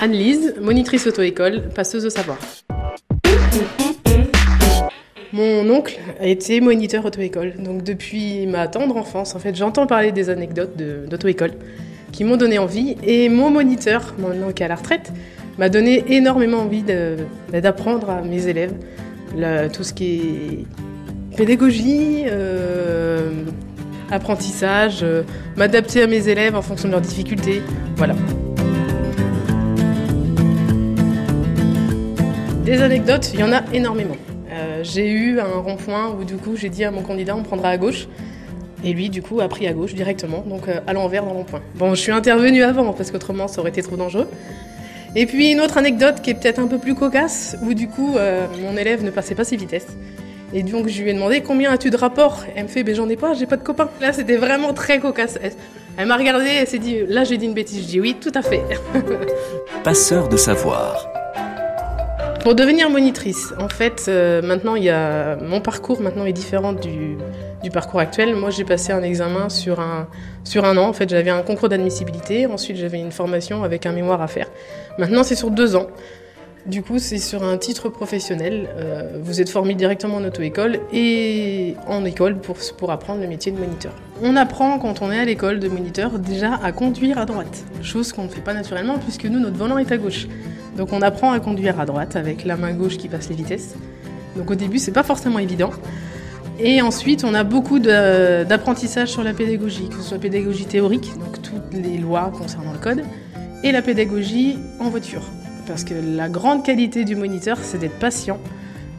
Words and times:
Anne-Lise, 0.00 0.54
monitrice 0.60 1.06
auto-école, 1.06 1.68
passeuse 1.74 2.04
au 2.06 2.10
savoir. 2.10 2.38
Mon 5.32 5.70
oncle 5.70 5.98
a 6.20 6.26
été 6.26 6.60
moniteur 6.60 7.04
auto-école. 7.04 7.54
Donc 7.58 7.84
depuis 7.84 8.46
ma 8.46 8.68
tendre 8.68 8.96
enfance, 8.96 9.34
en 9.34 9.38
fait, 9.38 9.54
j'entends 9.54 9.86
parler 9.86 10.12
des 10.12 10.28
anecdotes 10.28 10.76
d'auto-école 10.76 11.52
qui 12.10 12.24
m'ont 12.24 12.36
donné 12.36 12.58
envie. 12.58 12.96
Et 13.02 13.28
mon 13.28 13.50
moniteur, 13.50 14.14
maintenant 14.18 14.52
qui 14.52 14.62
est 14.62 14.66
à 14.66 14.68
la 14.68 14.74
retraite, 14.74 15.12
m'a 15.58 15.68
donné 15.68 16.04
énormément 16.08 16.58
envie 16.58 16.82
d'apprendre 17.52 18.10
à 18.10 18.22
mes 18.22 18.48
élèves 18.48 18.74
tout 19.72 19.84
ce 19.84 19.92
qui 19.94 20.16
est 20.16 21.36
pédagogie, 21.36 22.24
euh, 22.26 22.91
apprentissage, 24.12 25.00
euh, 25.02 25.22
m'adapter 25.56 26.02
à 26.02 26.06
mes 26.06 26.28
élèves 26.28 26.54
en 26.54 26.62
fonction 26.62 26.86
de 26.86 26.92
leurs 26.92 27.00
difficultés. 27.00 27.62
Voilà. 27.96 28.14
Des 32.64 32.80
anecdotes, 32.80 33.30
il 33.34 33.40
y 33.40 33.42
en 33.42 33.52
a 33.52 33.62
énormément. 33.72 34.16
Euh, 34.50 34.82
j'ai 34.84 35.10
eu 35.10 35.40
un 35.40 35.58
rond-point 35.58 36.10
où 36.10 36.24
du 36.24 36.36
coup 36.36 36.56
j'ai 36.56 36.68
dit 36.68 36.84
à 36.84 36.90
mon 36.90 37.02
candidat 37.02 37.34
on 37.34 37.42
prendra 37.42 37.70
à 37.70 37.78
gauche. 37.78 38.06
Et 38.84 38.92
lui, 38.92 39.10
du 39.10 39.22
coup, 39.22 39.40
a 39.40 39.46
pris 39.46 39.68
à 39.68 39.72
gauche 39.72 39.94
directement, 39.94 40.42
donc 40.44 40.66
euh, 40.66 40.80
à 40.88 40.92
l'envers 40.92 41.22
dans 41.22 41.30
le 41.30 41.36
rond-point. 41.36 41.62
Bon, 41.76 41.94
je 41.94 42.00
suis 42.00 42.10
intervenue 42.10 42.64
avant 42.64 42.92
parce 42.92 43.12
qu'autrement 43.12 43.46
ça 43.46 43.60
aurait 43.60 43.70
été 43.70 43.80
trop 43.80 43.96
dangereux. 43.96 44.28
Et 45.14 45.26
puis 45.26 45.52
une 45.52 45.60
autre 45.60 45.78
anecdote 45.78 46.20
qui 46.20 46.30
est 46.30 46.34
peut-être 46.34 46.58
un 46.58 46.66
peu 46.66 46.78
plus 46.78 46.94
cocasse, 46.94 47.56
où 47.62 47.74
du 47.74 47.86
coup 47.86 48.16
mon 48.62 48.76
élève 48.76 49.04
ne 49.04 49.10
passait 49.10 49.34
pas 49.34 49.44
ses 49.44 49.56
vitesses. 49.56 49.86
Et 50.54 50.62
donc 50.62 50.88
je 50.88 51.02
lui 51.02 51.10
ai 51.10 51.14
demandé 51.14 51.40
combien 51.40 51.72
as-tu 51.72 51.90
de 51.90 51.96
rapports? 51.96 52.44
Elle 52.54 52.64
me 52.64 52.68
fait 52.68 52.82
ben 52.82 52.94
j'en 52.94 53.08
ai 53.08 53.16
pas, 53.16 53.34
j'ai 53.34 53.46
pas 53.46 53.56
de 53.56 53.62
copains. 53.62 53.88
Là 54.00 54.12
c'était 54.12 54.36
vraiment 54.36 54.72
très 54.74 54.98
cocasse. 54.98 55.38
Elle 55.96 56.06
m'a 56.06 56.16
regardé, 56.16 56.46
elle 56.46 56.66
s'est 56.66 56.78
dit 56.78 57.00
là 57.06 57.24
j'ai 57.24 57.38
dit 57.38 57.46
une 57.46 57.54
bêtise. 57.54 57.82
Je 57.82 57.88
dis 57.88 58.00
oui, 58.00 58.16
tout 58.20 58.32
à 58.34 58.42
fait. 58.42 58.62
Passeur 59.84 60.28
de 60.28 60.36
savoir. 60.36 61.08
Pour 62.42 62.56
devenir 62.56 62.90
monitrice, 62.90 63.54
en 63.60 63.68
fait, 63.68 64.06
euh, 64.08 64.42
maintenant, 64.42 64.74
il 64.74 64.82
y 64.82 64.90
a 64.90 65.36
mon 65.36 65.60
parcours 65.60 66.00
maintenant 66.00 66.24
est 66.24 66.32
différent 66.32 66.72
du, 66.72 67.16
du 67.62 67.70
parcours 67.70 68.00
actuel. 68.00 68.34
Moi, 68.34 68.50
j'ai 68.50 68.64
passé 68.64 68.92
un 68.92 69.02
examen 69.04 69.48
sur 69.48 69.78
un, 69.78 70.08
sur 70.42 70.64
un 70.64 70.76
an. 70.76 70.88
En 70.88 70.92
fait, 70.92 71.08
j'avais 71.08 71.30
un 71.30 71.42
concours 71.42 71.68
d'admissibilité. 71.68 72.46
Ensuite, 72.46 72.78
j'avais 72.78 72.98
une 72.98 73.12
formation 73.12 73.62
avec 73.62 73.86
un 73.86 73.92
mémoire 73.92 74.20
à 74.20 74.26
faire. 74.26 74.48
Maintenant, 74.98 75.22
c'est 75.22 75.36
sur 75.36 75.52
deux 75.52 75.76
ans. 75.76 75.86
Du 76.66 76.82
coup, 76.82 77.00
c'est 77.00 77.18
sur 77.18 77.42
un 77.42 77.58
titre 77.58 77.88
professionnel. 77.88 78.68
Euh, 78.76 79.18
vous 79.20 79.40
êtes 79.40 79.48
formé 79.48 79.74
directement 79.74 80.16
en 80.16 80.24
auto-école 80.24 80.78
et 80.92 81.74
en 81.88 82.04
école 82.04 82.38
pour, 82.38 82.56
pour 82.78 82.92
apprendre 82.92 83.20
le 83.20 83.26
métier 83.26 83.50
de 83.50 83.58
moniteur. 83.58 83.92
On 84.22 84.36
apprend 84.36 84.78
quand 84.78 85.02
on 85.02 85.10
est 85.10 85.18
à 85.18 85.24
l'école 85.24 85.58
de 85.58 85.68
moniteur 85.68 86.20
déjà 86.20 86.54
à 86.54 86.70
conduire 86.70 87.18
à 87.18 87.26
droite, 87.26 87.64
chose 87.82 88.12
qu'on 88.12 88.24
ne 88.24 88.28
fait 88.28 88.40
pas 88.40 88.54
naturellement 88.54 88.98
puisque 88.98 89.24
nous, 89.24 89.40
notre 89.40 89.56
volant 89.56 89.76
est 89.78 89.90
à 89.90 89.98
gauche. 89.98 90.28
Donc 90.76 90.92
on 90.92 91.02
apprend 91.02 91.32
à 91.32 91.40
conduire 91.40 91.80
à 91.80 91.84
droite 91.84 92.14
avec 92.14 92.44
la 92.44 92.56
main 92.56 92.72
gauche 92.72 92.96
qui 92.96 93.08
passe 93.08 93.28
les 93.28 93.34
vitesses. 93.34 93.74
Donc 94.36 94.48
au 94.48 94.54
début, 94.54 94.78
c'est 94.78 94.92
pas 94.92 95.02
forcément 95.02 95.40
évident. 95.40 95.70
Et 96.60 96.80
ensuite, 96.80 97.24
on 97.24 97.34
a 97.34 97.42
beaucoup 97.42 97.80
d'apprentissage 97.80 99.08
sur 99.08 99.24
la 99.24 99.34
pédagogie, 99.34 99.88
que 99.88 99.96
ce 99.96 100.02
soit 100.02 100.18
pédagogie 100.18 100.66
théorique, 100.66 101.10
donc 101.18 101.42
toutes 101.42 101.74
les 101.74 101.98
lois 101.98 102.30
concernant 102.38 102.72
le 102.72 102.78
code, 102.78 103.02
et 103.64 103.72
la 103.72 103.82
pédagogie 103.82 104.58
en 104.78 104.88
voiture. 104.90 105.22
Parce 105.66 105.84
que 105.84 105.94
la 105.94 106.28
grande 106.28 106.64
qualité 106.64 107.04
du 107.04 107.16
moniteur, 107.16 107.58
c'est 107.62 107.78
d'être 107.78 107.98
patient 107.98 108.38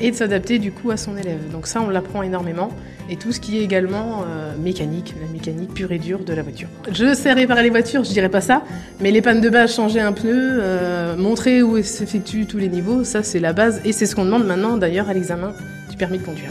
et 0.00 0.10
de 0.10 0.16
s'adapter 0.16 0.58
du 0.58 0.72
coup 0.72 0.90
à 0.90 0.96
son 0.96 1.16
élève. 1.16 1.50
Donc 1.50 1.66
ça, 1.66 1.80
on 1.80 1.88
l'apprend 1.88 2.22
énormément. 2.22 2.70
Et 3.08 3.16
tout 3.16 3.32
ce 3.32 3.40
qui 3.40 3.58
est 3.58 3.62
également 3.62 4.24
euh, 4.26 4.52
mécanique, 4.58 5.14
la 5.20 5.32
mécanique 5.32 5.72
pure 5.72 5.92
et 5.92 5.98
dure 5.98 6.24
de 6.24 6.32
la 6.32 6.42
voiture. 6.42 6.68
Je 6.90 7.14
sais 7.14 7.32
réparer 7.32 7.62
les 7.62 7.70
voitures, 7.70 8.02
je 8.02 8.10
dirais 8.10 8.28
pas 8.28 8.40
ça, 8.40 8.64
mais 9.00 9.12
les 9.12 9.22
pannes 9.22 9.40
de 9.40 9.48
base, 9.48 9.74
changer 9.74 10.00
un 10.00 10.12
pneu, 10.12 10.58
euh, 10.60 11.16
montrer 11.16 11.62
où 11.62 11.80
s'effectuent 11.82 12.46
tous 12.46 12.58
les 12.58 12.68
niveaux, 12.68 13.04
ça 13.04 13.22
c'est 13.22 13.38
la 13.38 13.52
base 13.52 13.80
et 13.84 13.92
c'est 13.92 14.06
ce 14.06 14.16
qu'on 14.16 14.24
demande 14.24 14.44
maintenant 14.44 14.76
d'ailleurs 14.76 15.08
à 15.08 15.14
l'examen 15.14 15.52
du 15.88 15.96
permis 15.96 16.18
de 16.18 16.24
conduire. 16.24 16.50